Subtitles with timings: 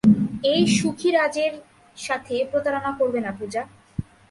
[0.43, 1.53] এই সুখী রাজের
[1.97, 3.61] সাথে, প্রতারণা করবে না, পূজা।